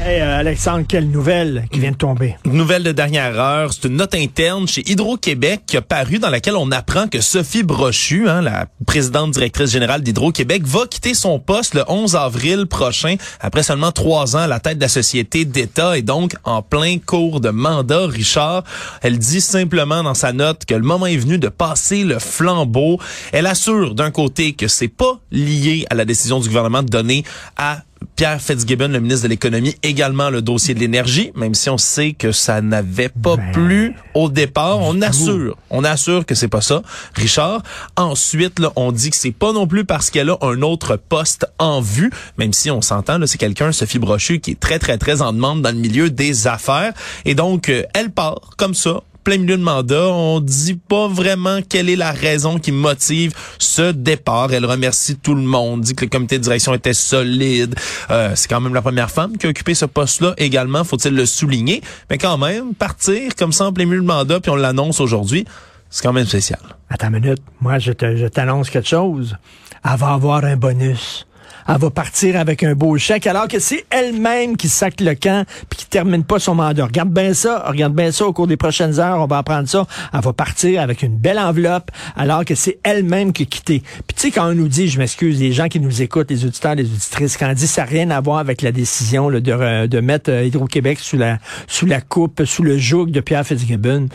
Hey, 0.00 0.20
euh, 0.20 0.38
Alexandre, 0.38 0.84
quelle 0.88 1.10
nouvelle 1.10 1.64
qui 1.72 1.80
vient 1.80 1.90
de 1.90 1.96
tomber? 1.96 2.36
Nouvelle 2.44 2.84
de 2.84 2.92
dernière 2.92 3.38
heure, 3.38 3.72
c'est 3.72 3.88
une 3.88 3.96
note 3.96 4.14
interne 4.14 4.68
chez 4.68 4.88
Hydro-Québec 4.88 5.62
qui 5.66 5.76
a 5.76 5.82
paru 5.82 6.20
dans 6.20 6.30
laquelle 6.30 6.54
on 6.54 6.70
apprend 6.70 7.08
que 7.08 7.20
Sophie 7.20 7.64
Brochu, 7.64 8.28
hein, 8.28 8.40
la 8.40 8.66
présidente 8.86 9.32
directrice 9.32 9.72
générale 9.72 10.02
d'Hydro-Québec, 10.02 10.62
va 10.64 10.86
quitter 10.86 11.14
son 11.14 11.40
poste 11.40 11.74
le 11.74 11.82
11 11.88 12.14
avril 12.14 12.66
prochain, 12.66 13.16
après 13.40 13.64
seulement 13.64 13.90
trois 13.90 14.36
ans 14.36 14.40
à 14.40 14.46
la 14.46 14.60
tête 14.60 14.76
de 14.78 14.82
la 14.82 14.88
société 14.88 15.44
d'État 15.44 15.98
et 15.98 16.02
donc 16.02 16.36
en 16.44 16.62
plein 16.62 16.98
cours 17.04 17.40
de 17.40 17.50
mandat. 17.50 18.06
Richard, 18.06 18.62
elle 19.02 19.18
dit 19.18 19.40
simplement 19.40 20.04
dans 20.04 20.14
sa 20.14 20.32
note 20.32 20.64
que 20.64 20.74
le 20.74 20.82
moment 20.82 21.06
est 21.06 21.16
venu 21.16 21.38
de 21.38 21.48
passer 21.48 22.04
le 22.04 22.20
flambeau. 22.20 23.00
Elle 23.32 23.46
assure 23.46 23.96
d'un 23.96 24.12
côté 24.12 24.52
que 24.52 24.68
c'est 24.68 24.86
pas 24.86 25.18
lié 25.32 25.86
à 25.90 25.96
la 25.96 26.04
décision 26.04 26.38
du 26.38 26.46
gouvernement 26.46 26.84
de 26.84 26.88
donner 26.88 27.24
à 27.56 27.80
Pierre 28.16 28.40
Fitzgibbon, 28.40 28.88
le 28.88 29.00
ministre 29.00 29.24
de 29.24 29.28
l'économie, 29.28 29.76
également 29.82 30.30
le 30.30 30.42
dossier 30.42 30.74
de 30.74 30.80
l'énergie, 30.80 31.30
même 31.36 31.54
si 31.54 31.70
on 31.70 31.78
sait 31.78 32.12
que 32.12 32.32
ça 32.32 32.60
n'avait 32.60 33.08
pas 33.08 33.36
Ben, 33.36 33.52
plu 33.52 33.94
au 34.14 34.28
départ. 34.28 34.80
On 34.80 35.00
assure, 35.02 35.56
on 35.70 35.84
assure 35.84 36.26
que 36.26 36.34
c'est 36.34 36.48
pas 36.48 36.60
ça, 36.60 36.82
Richard. 37.14 37.62
Ensuite, 37.96 38.58
là, 38.58 38.72
on 38.76 38.90
dit 38.92 39.10
que 39.10 39.16
c'est 39.16 39.30
pas 39.30 39.52
non 39.52 39.66
plus 39.66 39.84
parce 39.84 40.10
qu'elle 40.10 40.30
a 40.30 40.36
un 40.42 40.62
autre 40.62 40.96
poste 40.96 41.46
en 41.58 41.80
vue, 41.80 42.10
même 42.38 42.52
si 42.52 42.70
on 42.70 42.82
s'entend, 42.82 43.18
c'est 43.26 43.38
quelqu'un, 43.38 43.70
Sophie 43.72 43.98
Brochu, 43.98 44.40
qui 44.40 44.52
est 44.52 44.60
très, 44.60 44.78
très, 44.78 44.98
très 44.98 45.22
en 45.22 45.32
demande 45.32 45.62
dans 45.62 45.70
le 45.70 45.80
milieu 45.80 46.10
des 46.10 46.46
affaires. 46.46 46.92
Et 47.24 47.34
donc, 47.34 47.68
euh, 47.68 47.84
elle 47.94 48.10
part 48.10 48.50
comme 48.56 48.74
ça, 48.74 49.02
plein 49.28 49.36
milieu 49.36 49.58
de 49.58 49.62
mandat. 49.62 50.06
On 50.08 50.40
dit 50.40 50.72
pas 50.74 51.06
vraiment 51.06 51.58
quelle 51.68 51.90
est 51.90 51.96
la 51.96 52.12
raison 52.12 52.58
qui 52.58 52.72
motive 52.72 53.34
ce 53.58 53.92
départ. 53.92 54.54
Elle 54.54 54.64
remercie 54.64 55.16
tout 55.16 55.34
le 55.34 55.42
monde, 55.42 55.82
dit 55.82 55.94
que 55.94 56.06
le 56.06 56.08
comité 56.08 56.38
de 56.38 56.42
direction 56.42 56.72
était 56.72 56.94
solide. 56.94 57.74
Euh, 58.10 58.32
c'est 58.34 58.48
quand 58.48 58.58
même 58.62 58.72
la 58.72 58.80
première 58.80 59.10
femme 59.10 59.36
qui 59.36 59.46
a 59.46 59.50
occupé 59.50 59.74
ce 59.74 59.84
poste-là 59.84 60.32
également, 60.38 60.82
faut-il 60.82 61.14
le 61.14 61.26
souligner. 61.26 61.82
Mais 62.08 62.16
quand 62.16 62.38
même, 62.38 62.72
partir 62.74 63.34
comme 63.36 63.52
ça 63.52 63.66
en 63.66 63.72
plein 63.74 63.84
milieu 63.84 64.00
de 64.00 64.06
mandat, 64.06 64.40
puis 64.40 64.50
on 64.50 64.56
l'annonce 64.56 64.98
aujourd'hui, 64.98 65.44
c'est 65.90 66.02
quand 66.02 66.14
même 66.14 66.24
spécial. 66.24 66.60
Attends 66.88 67.08
une 67.08 67.20
minute. 67.20 67.42
Moi, 67.60 67.78
je 67.78 67.92
te- 67.92 68.16
je 68.16 68.26
t'annonce 68.28 68.70
quelque 68.70 68.88
chose. 68.88 69.36
Elle 69.84 69.98
va 69.98 70.14
avoir 70.14 70.42
un 70.42 70.56
bonus. 70.56 71.26
Elle 71.68 71.76
va 71.78 71.90
partir 71.90 72.36
avec 72.36 72.62
un 72.62 72.74
beau 72.74 72.96
chèque, 72.96 73.26
alors 73.26 73.46
que 73.46 73.58
c'est 73.58 73.84
elle-même 73.90 74.56
qui 74.56 74.68
sac 74.68 75.00
le 75.00 75.14
camp 75.14 75.46
puis 75.68 75.80
qui 75.80 75.86
termine 75.86 76.24
pas 76.24 76.38
son 76.38 76.54
mandat. 76.54 76.86
Regarde 76.86 77.10
bien 77.10 77.34
ça, 77.34 77.64
regarde 77.66 77.94
bien 77.94 78.10
ça 78.10 78.26
au 78.26 78.32
cours 78.32 78.46
des 78.46 78.56
prochaines 78.56 78.98
heures, 78.98 79.20
on 79.20 79.26
va 79.26 79.38
apprendre 79.38 79.68
ça. 79.68 79.86
Elle 80.14 80.20
va 80.20 80.32
partir 80.32 80.80
avec 80.80 81.02
une 81.02 81.16
belle 81.16 81.38
enveloppe, 81.38 81.90
alors 82.16 82.44
que 82.44 82.54
c'est 82.54 82.78
elle-même 82.82 83.32
qui 83.32 83.42
a 83.42 83.46
quitté. 83.46 83.82
Puis 84.06 84.16
tu 84.16 84.22
sais, 84.22 84.30
quand 84.30 84.48
on 84.48 84.54
nous 84.54 84.68
dit, 84.68 84.88
je 84.88 84.98
m'excuse, 84.98 85.38
les 85.40 85.52
gens 85.52 85.68
qui 85.68 85.78
nous 85.78 86.00
écoutent, 86.00 86.30
les 86.30 86.44
auditeurs, 86.44 86.74
les 86.74 86.84
auditrices, 86.86 87.36
quand 87.36 87.50
on 87.50 87.54
dit 87.54 87.66
ça 87.66 87.82
n'a 87.82 87.88
rien 87.88 88.10
à 88.10 88.20
voir 88.20 88.38
avec 88.38 88.62
la 88.62 88.72
décision 88.72 89.30
re- 89.30 89.86
de 89.88 90.00
mettre 90.00 90.30
euh, 90.30 90.44
Hydro-Québec 90.44 90.98
sous 91.00 91.18
la, 91.18 91.38
sous 91.66 91.84
la 91.86 92.00
coupe, 92.00 92.44
sous 92.44 92.62
le 92.62 92.78
joug 92.78 93.06
de 93.06 93.20
Pierre 93.20 93.46
Fitzgibbon, 93.46 94.08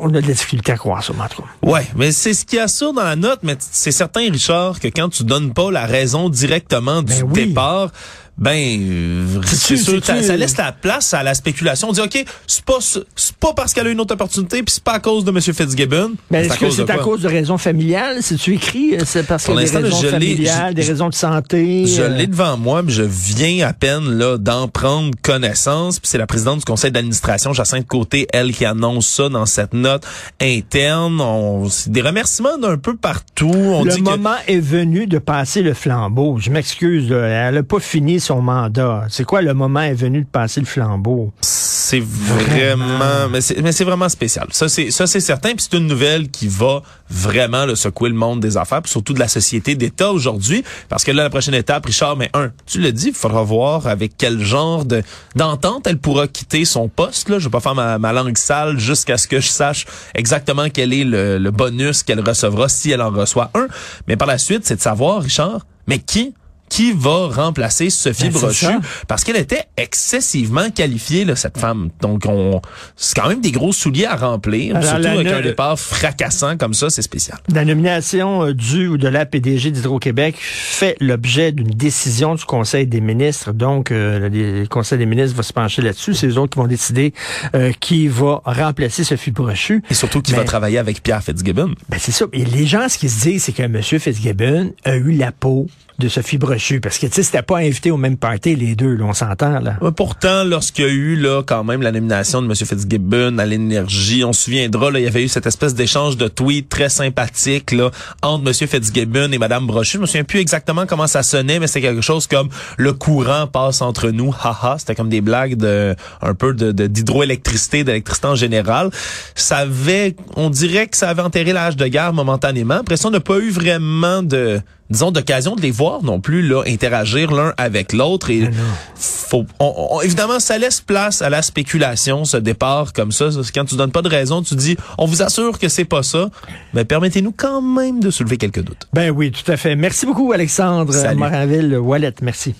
on 0.00 0.08
a 0.08 0.20
de 0.20 0.26
la 0.26 0.32
difficulté 0.34 0.72
à 0.72 0.76
croire 0.76 1.02
ça, 1.02 1.12
en 1.12 1.28
tout 1.28 1.42
cas. 1.42 1.48
Ouais, 1.62 1.86
mais 1.96 2.12
c'est 2.12 2.34
ce 2.34 2.44
qu'il 2.44 2.58
y 2.58 2.62
a 2.62 2.68
ça 2.68 2.86
dans 2.92 3.02
la 3.04 3.16
note, 3.16 3.40
mais 3.42 3.56
c'est 3.58 3.92
certain, 3.92 4.20
Richard, 4.30 4.80
que 4.80 4.88
quand 4.88 5.08
tu 5.08 5.24
donnes 5.24 5.52
pas 5.52 5.70
la 5.70 5.86
raison 5.86 6.28
directement 6.28 7.02
du 7.02 7.12
Ben 7.12 7.22
oui. 7.24 7.46
départ, 7.46 7.90
ben 8.38 9.26
c'est 9.46 9.76
sûr, 9.78 10.04
ça, 10.04 10.22
ça 10.22 10.36
laisse 10.36 10.56
la 10.58 10.72
place 10.72 11.14
à 11.14 11.22
la 11.22 11.34
spéculation. 11.34 11.88
On 11.88 11.92
dit 11.92 12.00
ok, 12.00 12.24
c'est 12.46 12.64
pas 12.64 12.78
c'est 12.80 13.34
pas 13.36 13.54
parce 13.54 13.72
qu'elle 13.72 13.86
a 13.86 13.90
une 13.90 14.00
autre 14.00 14.12
opportunité, 14.14 14.62
puis 14.62 14.74
c'est 14.74 14.82
pas 14.84 14.92
à 14.92 15.00
cause 15.00 15.24
de 15.24 15.30
M. 15.30 15.40
Fitzgibbon. 15.40 16.12
Mais 16.30 16.44
C'est 16.44 16.50
est-ce 16.50 16.58
que 16.58 16.70
c'est 16.70 16.90
à 16.90 16.98
cause 16.98 17.22
de 17.22 17.28
raisons 17.28 17.56
familiales? 17.58 18.18
C'est-tu 18.20 18.54
écrit? 18.54 18.94
euh, 18.94 19.02
C'est 19.06 19.26
parce 19.26 19.44
qu'il 19.46 19.54
y 19.54 19.58
a 19.58 19.64
des 19.64 19.76
raisons 19.78 20.02
familiales, 20.02 20.70
je- 20.70 20.74
des 20.74 20.82
raisons 20.82 21.08
de 21.08 21.14
santé? 21.14 21.86
Je 21.86 22.02
euh, 22.02 22.08
l'ai 22.08 22.26
devant 22.26 22.56
moi, 22.58 22.82
mais 22.82 22.92
je 22.92 23.02
viens 23.02 23.66
à 23.66 23.72
peine 23.72 24.18
là 24.18 24.36
d'en 24.36 24.68
prendre 24.68 25.10
connaissance. 25.22 25.98
Puis 25.98 26.08
c'est 26.10 26.18
la 26.18 26.26
présidente 26.26 26.58
du 26.58 26.64
conseil 26.64 26.90
d'administration, 26.90 27.52
Jacinthe 27.54 27.86
Côté, 27.86 28.26
elle 28.32 28.52
qui 28.52 28.64
annonce 28.66 29.06
ça 29.08 29.28
dans 29.30 29.46
cette 29.46 29.72
note 29.72 30.04
interne. 30.40 31.20
On, 31.20 31.68
des 31.86 32.00
remerciements 32.02 32.58
d'un 32.58 32.76
peu 32.76 32.96
partout. 32.96 33.50
On 33.54 33.84
le 33.84 33.90
dit 33.92 33.98
que 33.98 34.02
moment 34.02 34.34
est 34.46 34.60
venu 34.60 35.06
de 35.06 35.18
passer 35.18 35.62
le 35.62 35.74
flambeau. 35.74 36.38
Je 36.38 36.50
m'excuse, 36.50 37.10
elle 37.10 37.54
n'a 37.54 37.62
pas 37.62 37.80
fini 37.80 38.20
son 38.26 38.42
mandat. 38.42 39.04
C'est 39.08 39.24
quoi 39.24 39.42
le 39.42 39.54
moment 39.54 39.80
est 39.80 39.94
venu 39.94 40.22
de 40.22 40.26
passer 40.26 40.60
le 40.60 40.66
flambeau? 40.66 41.32
C'est 41.40 42.02
vraiment, 42.02 43.28
mais 43.30 43.40
c'est, 43.40 43.60
mais 43.62 43.70
c'est 43.70 43.84
vraiment 43.84 44.08
spécial. 44.08 44.48
Ça, 44.50 44.68
c'est, 44.68 44.90
ça, 44.90 45.06
c'est 45.06 45.20
certain. 45.20 45.50
Puis 45.50 45.68
c'est 45.70 45.76
une 45.76 45.86
nouvelle 45.86 46.28
qui 46.28 46.48
va 46.48 46.82
vraiment 47.08 47.64
là, 47.64 47.76
secouer 47.76 48.08
le 48.08 48.16
monde 48.16 48.40
des 48.40 48.56
affaires, 48.56 48.82
puis 48.82 48.90
surtout 48.90 49.12
de 49.12 49.20
la 49.20 49.28
société 49.28 49.76
d'État 49.76 50.10
aujourd'hui. 50.10 50.64
Parce 50.88 51.04
que 51.04 51.12
là, 51.12 51.22
la 51.22 51.30
prochaine 51.30 51.54
étape, 51.54 51.86
Richard, 51.86 52.16
mais 52.16 52.28
un, 52.34 52.50
tu 52.66 52.80
l'as 52.80 52.90
dit, 52.90 53.08
il 53.08 53.14
faudra 53.14 53.42
voir 53.44 53.86
avec 53.86 54.16
quel 54.18 54.42
genre 54.42 54.84
de, 54.84 55.02
d'entente 55.36 55.86
elle 55.86 55.98
pourra 55.98 56.26
quitter 56.26 56.64
son 56.64 56.88
poste. 56.88 57.28
Là. 57.28 57.38
Je 57.38 57.44
vais 57.44 57.50
pas 57.50 57.60
faire 57.60 57.76
ma, 57.76 57.98
ma 57.98 58.12
langue 58.12 58.36
sale 58.36 58.80
jusqu'à 58.80 59.16
ce 59.16 59.28
que 59.28 59.38
je 59.38 59.48
sache 59.48 59.86
exactement 60.14 60.68
quel 60.68 60.92
est 60.92 61.04
le, 61.04 61.38
le 61.38 61.50
bonus 61.52 62.02
qu'elle 62.02 62.20
recevra 62.20 62.68
si 62.68 62.90
elle 62.90 63.02
en 63.02 63.10
reçoit 63.10 63.50
un. 63.54 63.68
Mais 64.08 64.16
par 64.16 64.26
la 64.26 64.38
suite, 64.38 64.66
c'est 64.66 64.76
de 64.76 64.80
savoir, 64.80 65.22
Richard, 65.22 65.64
mais 65.86 66.00
qui 66.00 66.34
qui 66.68 66.92
va 66.92 67.28
remplacer 67.28 67.90
Sophie 67.90 68.30
Ben, 68.30 68.40
Brochu 68.40 68.66
parce 69.08 69.24
qu'elle 69.24 69.36
était 69.36 69.64
excessivement 69.76 70.70
qualifiée 70.70 71.24
là, 71.24 71.36
cette 71.36 71.58
femme. 71.58 71.90
Donc 72.00 72.24
on 72.26 72.60
c'est 72.96 73.18
quand 73.18 73.28
même 73.28 73.40
des 73.40 73.52
gros 73.52 73.72
souliers 73.72 74.06
à 74.06 74.16
remplir, 74.16 74.76
Alors, 74.76 74.88
surtout 74.88 75.06
avec 75.08 75.26
un 75.26 75.40
départ 75.40 75.78
fracassant 75.78 76.56
comme 76.56 76.74
ça, 76.74 76.90
c'est 76.90 77.02
spécial. 77.02 77.38
La 77.52 77.64
nomination 77.64 78.46
euh, 78.46 78.54
du 78.54 78.86
ou 78.88 78.98
de 78.98 79.08
la 79.08 79.26
PDG 79.26 79.70
d'Hydro-Québec 79.70 80.36
fait 80.38 80.96
l'objet 81.00 81.52
d'une 81.52 81.70
décision 81.70 82.34
du 82.34 82.44
Conseil 82.44 82.86
des 82.86 83.00
ministres. 83.00 83.52
Donc, 83.52 83.90
euh, 83.90 84.28
le, 84.28 84.66
Conseil 84.66 84.98
des 84.98 85.06
ministres 85.06 85.36
va 85.36 85.42
se 85.42 85.52
pencher 85.52 85.82
là-dessus. 85.82 86.14
C'est 86.14 86.26
eux 86.26 86.38
autres 86.38 86.54
qui 86.54 86.58
vont 86.58 86.66
décider 86.66 87.14
euh, 87.54 87.72
qui 87.80 88.08
va 88.08 88.42
remplacer 88.44 89.04
Sophie 89.04 89.30
Brochu. 89.30 89.82
Et 89.90 89.94
surtout 89.94 90.22
qui 90.22 90.32
va 90.32 90.44
travailler 90.44 90.78
avec 90.78 91.02
Pierre 91.02 91.22
Fitzgibbon. 91.22 91.74
Ben 91.88 91.98
c'est 92.00 92.12
ça. 92.12 92.26
Et 92.32 92.44
les 92.44 92.66
gens, 92.66 92.88
ce 92.88 92.98
qu'ils 92.98 93.10
se 93.10 93.22
disent, 93.22 93.44
c'est 93.44 93.52
que 93.52 93.62
M. 93.62 93.82
Fitzgibbon 93.82 94.72
a 94.84 94.96
eu 94.96 95.12
la 95.12 95.32
peau 95.32 95.66
de 95.98 96.08
Sophie 96.08 96.38
Brochu. 96.38 96.55
Parce 96.80 96.98
que, 96.98 97.06
tu 97.06 97.12
sais, 97.14 97.22
c'était 97.22 97.42
pas 97.42 97.58
invité 97.58 97.90
au 97.90 97.96
même 97.96 98.16
party, 98.16 98.56
les 98.56 98.74
deux, 98.74 98.94
là, 98.94 99.04
on 99.04 99.12
s'entend, 99.12 99.60
là. 99.60 99.78
Pourtant, 99.96 100.44
lorsqu'il 100.44 100.84
y 100.84 100.88
a 100.88 100.90
eu 100.90 101.16
là 101.16 101.42
quand 101.44 101.64
même 101.64 101.82
la 101.82 101.92
nomination 101.92 102.42
de 102.42 102.46
M. 102.46 102.54
Fitzgibbon 102.54 103.38
à 103.38 103.46
l'énergie, 103.46 104.24
on 104.24 104.32
se 104.32 104.44
souviendra, 104.44 104.90
là, 104.90 104.98
il 105.00 105.04
y 105.04 105.08
avait 105.08 105.24
eu 105.24 105.28
cette 105.28 105.46
espèce 105.46 105.74
d'échange 105.74 106.16
de 106.16 106.28
tweets 106.28 106.68
très 106.68 106.88
sympathique 106.88 107.72
là, 107.72 107.90
entre 108.22 108.46
M. 108.46 108.52
Fitzgibbon 108.68 109.30
et 109.32 109.38
Mme 109.38 109.66
Brochu. 109.66 109.96
Je 109.96 110.00
me 110.02 110.06
souviens 110.06 110.24
plus 110.24 110.40
exactement 110.40 110.86
comment 110.86 111.06
ça 111.06 111.22
sonnait, 111.22 111.58
mais 111.58 111.66
c'est 111.66 111.80
quelque 111.80 112.00
chose 112.02 112.26
comme 112.26 112.48
le 112.76 112.92
courant 112.92 113.46
passe 113.46 113.82
entre 113.82 114.10
nous, 114.10 114.34
haha. 114.42 114.76
C'était 114.78 114.94
comme 114.94 115.08
des 115.08 115.20
blagues 115.20 115.56
de 115.56 115.94
un 116.22 116.34
peu 116.34 116.52
de- 116.54 116.72
d'hydroélectricité, 116.86 117.84
d'électricité 117.84 118.26
en 118.26 118.34
général. 118.34 118.90
Ça 119.34 119.58
avait, 119.58 120.16
on 120.36 120.50
dirait 120.50 120.86
que 120.86 120.96
ça 120.96 121.08
avait 121.08 121.22
enterré 121.22 121.52
l'âge 121.52 121.76
de 121.76 121.86
guerre 121.86 122.12
momentanément. 122.12 122.74
Après 122.74 122.96
ça, 122.96 123.08
on 123.08 123.10
n'a 123.10 123.20
pas 123.20 123.38
eu 123.38 123.50
vraiment 123.50 124.22
de 124.22 124.60
disons 124.90 125.10
d'occasion 125.10 125.56
de 125.56 125.60
les 125.62 125.70
voir 125.70 126.02
non 126.04 126.20
plus 126.20 126.42
là 126.42 126.62
interagir 126.66 127.32
l'un 127.32 127.52
avec 127.56 127.92
l'autre 127.92 128.30
et 128.30 128.48
faut 128.94 129.44
on- 129.58 129.88
on- 129.96 130.00
évidemment 130.02 130.38
ça 130.40 130.58
laisse 130.58 130.80
place 130.80 131.22
à 131.22 131.28
la 131.30 131.42
spéculation 131.42 132.24
ce 132.24 132.36
départ 132.36 132.92
comme 132.92 133.12
ça 133.12 133.28
quand 133.54 133.64
tu 133.64 133.76
donnes 133.76 133.90
pas 133.90 134.02
de 134.02 134.08
raison 134.08 134.42
tu 134.42 134.54
dis 134.54 134.76
on 134.98 135.06
vous 135.06 135.22
assure 135.22 135.58
que 135.58 135.68
c'est 135.68 135.84
pas 135.84 136.02
ça 136.02 136.28
mais 136.74 136.84
permettez-nous 136.84 137.32
quand 137.36 137.62
même 137.62 138.00
de 138.00 138.10
soulever 138.10 138.36
quelques 138.36 138.62
doutes 138.62 138.86
Ben 138.92 139.10
oui, 139.10 139.32
tout 139.32 139.50
à 139.50 139.56
fait. 139.56 139.76
Merci 139.76 140.06
beaucoup, 140.06 140.32
Alexandre. 140.32 140.92
Morinville-Wallet. 141.14 142.14
Merci. 142.22 142.54